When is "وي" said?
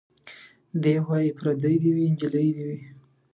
1.95-2.05, 2.67-2.79